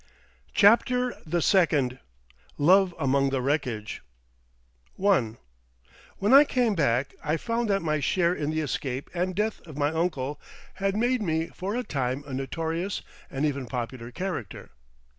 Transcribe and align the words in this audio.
CHAPTER 0.55 1.15
THE 1.27 1.43
SECOND 1.43 1.99
LOVE 2.57 2.95
AMONG 2.97 3.29
THE 3.29 3.39
WRECKAGE 3.39 4.01
I 4.99 5.35
When 6.17 6.33
I 6.33 6.43
came 6.43 6.73
back 6.73 7.13
I 7.23 7.37
found 7.37 7.69
that 7.69 7.83
my 7.83 7.99
share 7.99 8.33
in 8.33 8.49
the 8.49 8.61
escape 8.61 9.11
and 9.13 9.35
death 9.35 9.61
of 9.67 9.77
my 9.77 9.89
uncle 9.91 10.41
had 10.73 10.97
made 10.97 11.21
me 11.21 11.49
for 11.49 11.75
a 11.75 11.83
time 11.83 12.23
a 12.25 12.33
notorious 12.33 13.03
and 13.29 13.45
even 13.45 13.67
popular 13.67 14.09
character. 14.09 14.71